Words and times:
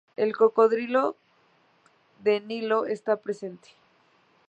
El 0.15 0.35
cocodrilo 0.35 1.15
de 2.23 2.39
Nilo 2.39 2.87
está 2.87 3.17
presente. 3.21 3.69